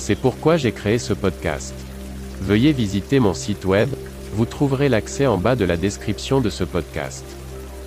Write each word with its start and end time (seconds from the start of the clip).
C'est 0.00 0.14
pourquoi 0.14 0.56
j'ai 0.56 0.72
créé 0.72 0.98
ce 0.98 1.12
podcast. 1.12 1.74
Veuillez 2.40 2.72
visiter 2.72 3.20
mon 3.20 3.34
site 3.34 3.66
web, 3.66 3.90
vous 4.32 4.46
trouverez 4.46 4.88
l'accès 4.88 5.26
en 5.26 5.36
bas 5.36 5.56
de 5.56 5.66
la 5.66 5.76
description 5.76 6.40
de 6.40 6.48
ce 6.48 6.64
podcast. 6.64 7.22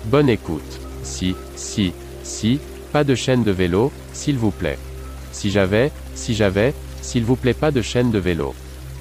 Bonne 0.04 0.28
écoute. 0.28 0.80
Si, 1.02 1.34
si, 1.56 1.92
si, 2.22 2.60
pas 2.92 3.02
de 3.02 3.16
chaîne 3.16 3.42
de 3.42 3.50
vélo, 3.50 3.90
s'il 4.12 4.38
vous 4.38 4.52
plaît. 4.52 4.78
Si 5.32 5.50
j'avais, 5.50 5.90
si 6.14 6.34
j'avais, 6.34 6.72
s'il 7.02 7.24
vous 7.24 7.34
plaît 7.34 7.52
pas 7.52 7.72
de 7.72 7.82
chaîne 7.82 8.12
de 8.12 8.20
vélo. 8.20 8.54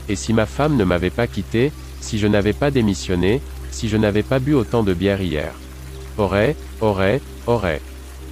Et 0.09 0.15
si 0.15 0.33
ma 0.33 0.47
femme 0.47 0.75
ne 0.75 0.83
m'avait 0.83 1.11
pas 1.11 1.27
quitté, 1.27 1.71
si 2.01 2.17
je 2.17 2.25
n'avais 2.25 2.53
pas 2.53 2.71
démissionné, 2.71 3.41
si 3.69 3.89
je 3.89 3.97
n'avais 3.97 4.23
pas 4.23 4.39
bu 4.39 4.55
autant 4.55 4.81
de 4.81 4.95
bière 4.95 5.21
hier. 5.21 5.53
Aurait, 6.17 6.55
aurait, 6.81 7.21
aurait. 7.45 7.81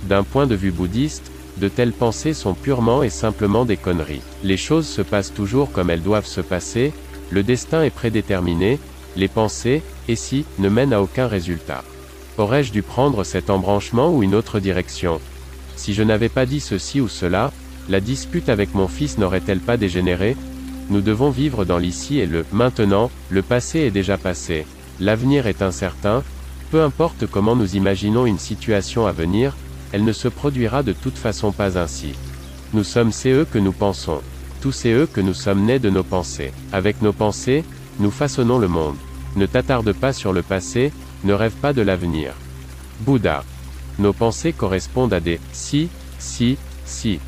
D'un 0.10 0.24
point 0.24 0.48
de 0.48 0.56
vue 0.56 0.72
bouddhiste, 0.72 1.32
de 1.58 1.68
telles 1.68 1.94
pensées 1.94 2.34
sont 2.34 2.54
purement 2.54 3.04
et 3.04 3.10
simplement 3.10 3.66
des 3.66 3.78
conneries. 3.78 4.22
Les 4.44 4.58
choses 4.58 4.88
se 4.88 5.02
passent 5.02 5.34
toujours 5.34 5.72
comme 5.72 5.90
elles 5.90 6.02
doivent 6.02 6.26
se 6.26 6.42
passer, 6.42 6.94
le 7.30 7.44
destin 7.44 7.84
est 7.84 7.90
prédéterminé, 7.90 8.80
les 9.16 9.28
pensées, 9.28 9.84
et 10.08 10.16
si, 10.16 10.46
ne 10.60 10.70
mènent 10.70 10.94
à 10.94 11.02
aucun 11.02 11.28
résultat. 11.28 11.84
Aurais-je 12.38 12.72
dû 12.72 12.82
prendre 12.82 13.24
cet 13.24 13.50
embranchement 13.50 14.10
ou 14.10 14.24
une 14.24 14.36
autre 14.36 14.60
direction? 14.60 15.20
Si 15.76 15.94
je 15.94 16.04
n'avais 16.04 16.30
pas 16.30 16.46
dit 16.46 16.60
ceci 16.60 17.02
ou 17.02 17.08
cela, 17.08 17.52
la 17.90 18.00
dispute 18.00 18.50
avec 18.50 18.74
mon 18.74 18.88
fils 18.88 19.18
n'aurait-elle 19.18 19.60
pas 19.60 19.78
dégénéré? 19.78 20.38
Nous 20.90 21.02
devons 21.02 21.30
vivre 21.30 21.66
dans 21.66 21.78
l'ici 21.78 22.20
et 22.20 22.26
le 22.26 22.46
maintenant, 22.52 23.12
le 23.30 23.42
passé 23.42 23.80
est 23.80 23.92
déjà 23.92 24.18
passé. 24.18 24.66
L'avenir 25.00 25.48
est 25.48 25.62
incertain, 25.62 26.24
peu 26.70 26.82
importe 26.82 27.26
comment 27.26 27.56
nous 27.56 27.76
imaginons 27.76 28.26
une 28.26 28.40
situation 28.40 29.08
à 29.08 29.12
venir, 29.12 29.56
elle 29.92 30.04
ne 30.04 30.14
se 30.14 30.28
produira 30.28 30.84
de 30.84 30.94
toute 30.94 31.18
façon 31.18 31.52
pas 31.52 31.78
ainsi. 31.78 32.14
Nous 32.74 32.84
sommes 32.84 33.12
eux 33.26 33.46
que 33.50 33.58
nous 33.58 33.74
pensons. 33.74 34.22
Tous 34.62 34.72
c'est 34.72 34.92
eux 34.92 35.08
que 35.12 35.22
nous 35.22 35.34
sommes 35.34 35.66
nés 35.66 35.80
de 35.80 35.90
nos 35.90 36.04
pensées. 36.04 36.54
Avec 36.72 37.02
nos 37.02 37.14
pensées, 37.14 37.64
nous 38.00 38.12
façonnons 38.12 38.60
le 38.60 38.68
monde. 38.68 38.96
Ne 39.36 39.46
t'attarde 39.46 39.92
pas 39.94 40.14
sur 40.14 40.34
le 40.34 40.42
passé, 40.42 40.94
ne 41.24 41.34
rêve 41.34 41.56
pas 41.62 41.74
de 41.74 41.82
l'avenir. 41.82 42.34
Bouddha. 43.02 43.44
Nos 44.00 44.14
pensées 44.14 44.54
correspondent 44.54 45.14
à 45.14 45.20
des 45.20 45.40
si, 45.52 45.90
si, 46.20 46.58
si. 46.86 47.20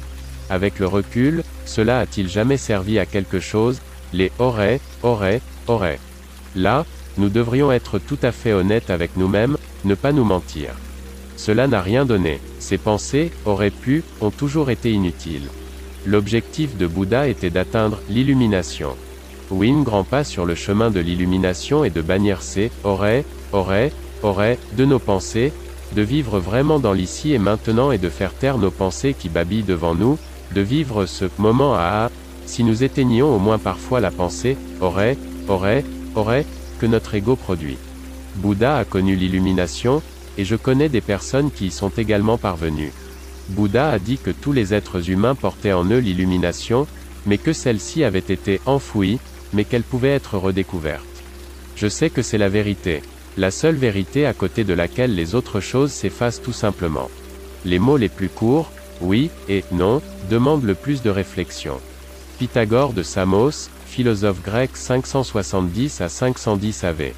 Avec 0.50 0.80
le 0.80 0.88
recul, 0.88 1.44
cela 1.66 2.00
a-t-il 2.00 2.30
jamais 2.30 2.58
servi 2.58 3.00
à 3.00 3.06
quelque 3.06 3.39
chose? 3.39 3.81
Les 4.13 4.31
aurait, 4.40 4.80
aurait, 5.01 5.41
aurait. 5.68 6.00
Là, 6.56 6.85
nous 7.18 7.30
devrions 7.30 7.72
être 7.72 8.00
tout 8.00 8.18
à 8.22 8.31
fait 8.31 8.53
honnêtes 8.53 8.90
avec 8.90 9.18
nous-mêmes, 9.18 9.57
ne 9.85 9.95
pas 9.95 10.12
nous 10.12 10.24
mentir. 10.24 10.72
Cela 11.35 11.67
n'a 11.67 11.81
rien 11.81 12.05
donné. 12.05 12.39
Ces 12.59 12.77
pensées, 12.77 13.31
auraient 13.45 13.71
pu, 13.71 14.03
ont 14.21 14.31
toujours 14.31 14.69
été 14.69 14.91
inutiles. 14.91 15.49
L'objectif 16.05 16.77
de 16.77 16.88
Bouddha 16.88 17.27
était 17.27 17.49
d'atteindre 17.49 17.99
l'illumination. 18.09 18.95
Win 19.51 19.83
grand 19.83 20.03
pas 20.03 20.23
sur 20.23 20.45
le 20.45 20.55
chemin 20.55 20.89
de 20.89 20.99
l'illumination 20.99 21.83
et 21.83 21.89
de 21.89 22.01
bannir 22.01 22.41
ces 22.41 22.71
aurait, 22.83 23.25
aurait, 23.51 23.91
aurait, 24.21 24.57
de 24.77 24.85
nos 24.85 24.99
pensées, 24.99 25.53
de 25.95 26.01
vivre 26.01 26.39
vraiment 26.39 26.79
dans 26.79 26.94
l'ici 26.94 27.33
et 27.33 27.39
maintenant 27.39 27.91
et 27.91 27.97
de 27.97 28.09
faire 28.09 28.33
taire 28.33 28.57
nos 28.57 28.71
pensées 28.71 29.13
qui 29.17 29.29
babillent 29.29 29.63
devant 29.63 29.95
nous, 29.95 30.17
de 30.53 30.61
vivre 30.61 31.05
ce 31.05 31.25
moment 31.38 31.75
à 31.75 32.05
à, 32.05 32.11
si 32.45 32.63
nous 32.63 32.83
éteignions 32.83 33.33
au 33.33 33.39
moins 33.39 33.57
parfois 33.57 34.00
la 34.00 34.11
pensée, 34.11 34.57
aurait, 34.81 35.17
aurait, 35.47 35.83
aurait, 36.15 36.45
que 36.79 36.85
notre 36.85 37.15
ego 37.15 37.35
produit. 37.35 37.77
Bouddha 38.35 38.77
a 38.77 38.85
connu 38.85 39.15
l'illumination, 39.15 40.01
et 40.38 40.45
je 40.45 40.55
connais 40.55 40.89
des 40.89 41.01
personnes 41.01 41.51
qui 41.51 41.67
y 41.67 41.71
sont 41.71 41.89
également 41.89 42.38
parvenues. 42.38 42.94
Bouddha 43.49 43.91
a 43.91 43.99
dit 43.99 44.17
que 44.17 44.31
tous 44.31 44.51
les 44.51 44.73
êtres 44.73 45.09
humains 45.09 45.35
portaient 45.35 45.73
en 45.73 45.85
eux 45.85 45.99
l'illumination, 45.99 46.88
mais 47.25 47.38
que 47.38 47.53
celle-ci 47.53 48.03
avait 48.03 48.19
été 48.19 48.61
enfouie, 48.66 49.19
mais 49.53 49.66
qu'elle 49.66 49.83
pouvait 49.83 50.09
être 50.09 50.38
redécouverte. 50.38 51.05
Je 51.75 51.88
sais 51.88 52.09
que 52.09 52.21
c'est 52.21 52.38
la 52.38 52.49
vérité. 52.49 53.01
La 53.38 53.51
seule 53.51 53.75
vérité 53.75 54.25
à 54.25 54.33
côté 54.33 54.63
de 54.63 54.73
laquelle 54.73 55.16
les 55.16 55.35
autres 55.35 55.59
choses 55.59 55.91
s'effacent 55.91 56.41
tout 56.41 56.53
simplement. 56.53 57.09
Les 57.65 57.79
mots 57.79 57.97
les 57.97 58.09
plus 58.09 58.29
courts, 58.29 58.71
oui, 59.01 59.29
et 59.50 59.63
non, 59.71 60.01
demandent 60.29 60.65
le 60.65 60.75
plus 60.75 61.01
de 61.01 61.09
réflexion. 61.09 61.79
Pythagore 62.38 62.94
de 62.94 63.03
Samos, 63.03 63.69
philosophe 63.85 64.41
grec 64.44 64.71
570 64.73 66.01
à 66.01 66.09
510 66.09 66.83
AV. 66.83 67.11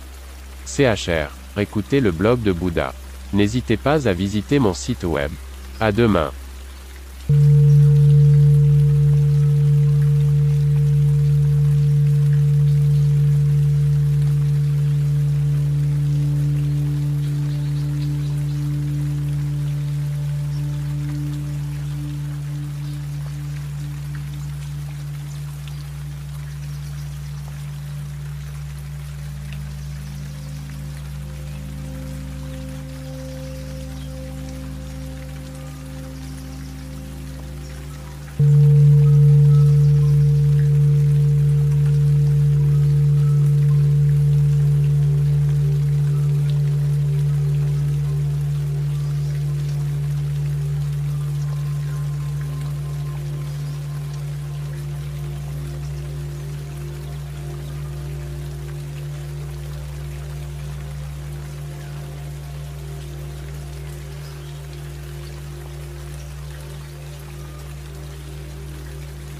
CHR. 0.66 1.32
Écoutez 1.58 2.02
le 2.02 2.12
blog 2.12 2.42
de 2.42 2.52
Bouddha. 2.52 2.94
N'hésitez 3.34 3.78
pas 3.78 4.08
à 4.08 4.14
visiter 4.14 4.60
mon 4.60 4.74
site 4.74 5.04
web. 5.04 5.32
À 5.80 5.92
demain. 5.92 6.32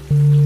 Mm-hmm. 0.08 0.45